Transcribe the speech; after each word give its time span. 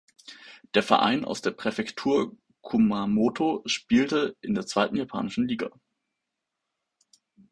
Der 0.73 0.81
Verein 0.81 1.23
aus 1.25 1.43
der 1.43 1.51
Präfektur 1.51 2.35
Kumamoto 2.63 3.61
spielte 3.67 4.35
in 4.41 4.55
der 4.55 4.65
zweiten 4.65 4.95
japanischen 4.95 5.47
Liga. 5.47 5.69